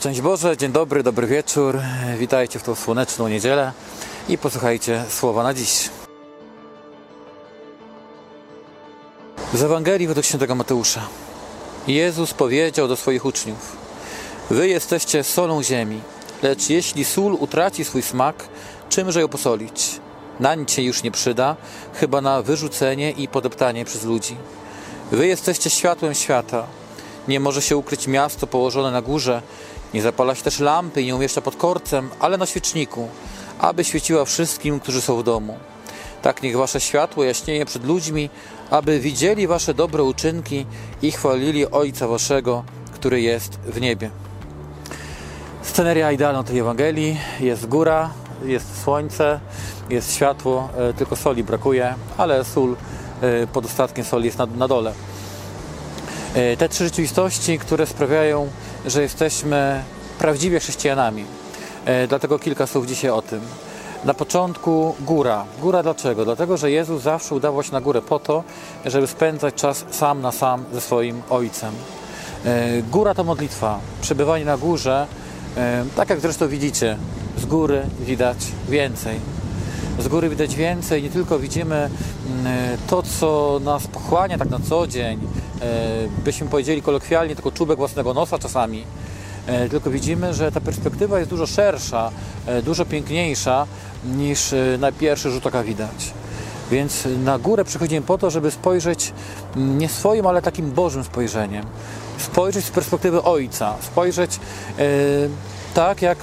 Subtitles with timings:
[0.00, 1.78] Szczęść Boże, dzień dobry, dobry wieczór.
[2.18, 3.72] Witajcie w tą słoneczną niedzielę
[4.28, 5.90] i posłuchajcie słowa na dziś.
[9.54, 11.00] Z Ewangelii według świętego Mateusza.
[11.86, 13.76] Jezus powiedział do swoich uczniów:
[14.50, 16.00] Wy jesteście solą ziemi,
[16.42, 18.48] lecz jeśli sól utraci swój smak,
[18.88, 20.00] czymże ją posolić?
[20.40, 21.56] Na nic się już nie przyda,
[21.94, 24.36] chyba na wyrzucenie i podeptanie przez ludzi.
[25.12, 26.66] Wy jesteście światłem świata.
[27.28, 29.42] Nie może się ukryć miasto położone na górze,
[29.94, 33.08] nie zapala się też lampy i nie umieszcza pod korcem, ale na świeczniku,
[33.58, 35.56] aby świeciła wszystkim, którzy są w domu.
[36.22, 38.30] Tak niech wasze światło jaśnieje przed ludźmi,
[38.70, 40.66] aby widzieli wasze dobre uczynki
[41.02, 42.64] i chwalili Ojca waszego,
[42.94, 44.10] który jest w niebie.
[45.62, 47.16] Sceneria idealna tej Ewangelii.
[47.40, 48.10] Jest góra,
[48.44, 49.40] jest słońce,
[49.90, 52.76] jest światło, e, tylko soli brakuje, ale sól
[53.20, 54.92] e, pod ostatkiem soli jest na, na dole.
[56.34, 58.48] E, Te trzy rzeczywistości, które sprawiają,
[58.86, 59.82] że jesteśmy
[60.18, 61.24] prawdziwie chrześcijanami.
[61.84, 63.40] E, Dlatego kilka słów dzisiaj o tym.
[64.04, 65.44] Na początku góra.
[65.60, 66.24] Góra dlaczego?
[66.24, 68.44] Dlatego, że Jezus zawsze udawał się na górę po to,
[68.84, 71.74] żeby spędzać czas sam na sam ze swoim Ojcem.
[72.44, 73.78] E, Góra to modlitwa.
[74.02, 75.06] Przebywanie na górze,
[75.56, 76.96] e, tak jak zresztą widzicie,
[77.38, 78.36] z góry widać
[78.68, 79.20] więcej.
[79.98, 84.86] Z góry widać więcej, nie tylko widzimy mm, to, co nas pochłania tak na co
[84.86, 85.20] dzień,
[86.24, 88.84] byśmy powiedzieli kolokwialnie, tylko czubek własnego nosa czasami,
[89.46, 92.10] E, tylko widzimy, że ta perspektywa jest dużo szersza,
[92.46, 93.66] e, dużo piękniejsza
[94.04, 96.12] niż e, na pierwszy rzut oka widać.
[96.70, 99.12] Więc na górę przychodzimy po to, żeby spojrzeć
[99.56, 101.66] nie swoim, ale takim Bożym spojrzeniem.
[102.18, 104.82] Spojrzeć z perspektywy Ojca, spojrzeć e,
[105.74, 106.18] tak, jak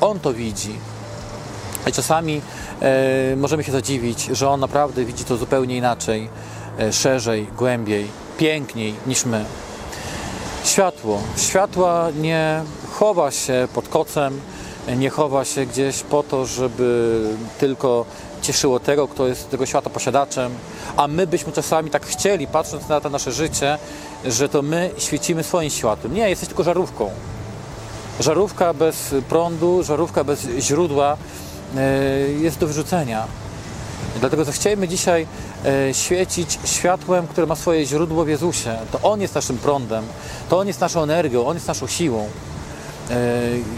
[0.00, 0.74] On to widzi.
[1.88, 2.40] I czasami
[2.82, 6.28] e, możemy się zadziwić, że On naprawdę widzi to zupełnie inaczej, e,
[6.92, 8.06] szerzej, głębiej,
[8.38, 9.44] piękniej niż my.
[10.64, 11.20] Światło.
[11.36, 14.40] Światła nie chowa się pod kocem,
[14.96, 17.20] nie chowa się gdzieś po to, żeby
[17.58, 18.04] tylko
[18.42, 20.52] cieszyło tego, kto jest tego świata posiadaczem,
[20.96, 23.78] a my byśmy czasami tak chcieli, patrząc na to nasze życie,
[24.24, 26.14] że to my świecimy swoim światłem.
[26.14, 27.10] Nie, jesteś tylko żarówką.
[28.20, 31.16] Żarówka bez prądu, żarówka bez źródła
[31.76, 31.80] e,
[32.40, 33.26] jest do wyrzucenia.
[34.20, 35.26] Dlatego zechciejmy dzisiaj e,
[35.92, 38.76] świecić światłem, które ma swoje źródło w Jezusie.
[38.92, 40.04] To On jest naszym prądem,
[40.48, 42.28] to On jest naszą energią, On jest naszą siłą.
[43.10, 43.14] E,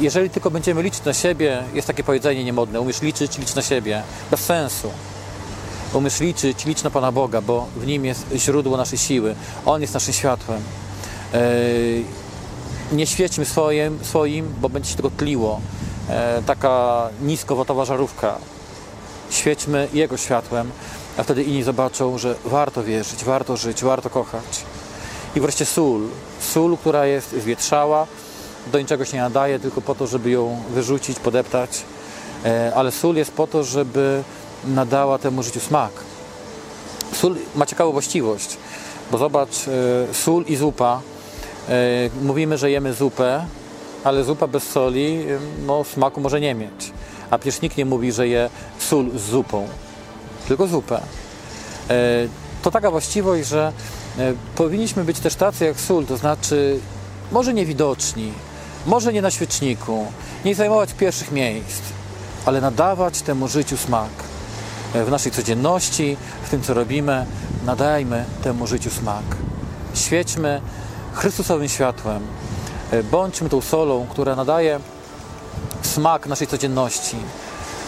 [0.00, 4.02] Jeżeli tylko będziemy liczyć na siebie, jest takie powiedzenie niemodne, umiesz liczyć, licz na siebie.
[4.30, 4.90] Bez sensu.
[5.92, 9.34] Umiesz liczyć, licz na Pana Boga, bo w Nim jest źródło naszej siły.
[9.66, 10.60] On jest naszym światłem.
[11.34, 11.40] E,
[12.92, 15.60] Nie świećmy swoim, swoim bo będzie się tego tliło.
[16.10, 18.34] E, Taka niskowatowa żarówka
[19.30, 20.70] świećmy Jego światłem,
[21.16, 24.64] a wtedy inni zobaczą, że warto wierzyć, warto żyć, warto kochać.
[25.36, 26.00] I wreszcie sól.
[26.40, 28.06] Sól, która jest zwietrzała,
[28.72, 31.82] do niczego się nie nadaje, tylko po to, żeby ją wyrzucić, podeptać.
[32.44, 34.22] E, Ale sól jest po to, żeby
[34.64, 35.92] nadała temu życiu smak.
[37.12, 38.56] Sól ma ciekawą właściwość,
[39.10, 39.68] bo zobacz,
[40.10, 41.00] e, sól i zupa.
[41.68, 41.72] E,
[42.22, 43.46] Mówimy, że jemy zupę,
[44.04, 45.24] ale zupa bez soli
[45.66, 46.92] no, smaku może nie mieć.
[47.30, 49.68] A przecież nikt nie mówi, że je sól z zupą,
[50.48, 51.00] tylko zupę.
[51.90, 51.94] E,
[52.62, 53.72] To taka właściwość, że
[54.18, 56.80] e, powinniśmy być też tacy jak sól, to znaczy
[57.32, 58.32] może niewidoczni,
[58.86, 60.06] może nie na świeczniku,
[60.44, 61.82] nie zajmować pierwszych miejsc,
[62.46, 64.10] ale nadawać temu życiu smak.
[64.94, 66.16] E, W naszej codzienności,
[66.46, 67.26] w tym co robimy,
[67.66, 69.24] nadajmy temu życiu smak.
[69.94, 70.60] Świećmy
[71.14, 72.22] Chrystusowym światłem.
[73.10, 74.80] Bądźmy tą solą, która nadaje
[75.82, 77.16] smak naszej codzienności.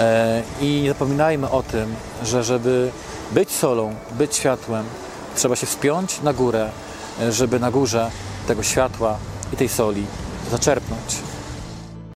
[0.00, 1.94] E, I nie zapominajmy o tym,
[2.24, 2.90] że żeby
[3.32, 4.84] być solą, być światłem,
[5.36, 6.70] trzeba się wspiąć na górę,
[7.20, 8.10] e, żeby na górze
[8.46, 9.18] tego światła
[9.52, 10.06] i tej soli
[10.50, 11.31] zaczerpnąć.